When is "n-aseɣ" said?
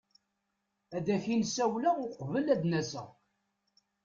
2.65-3.07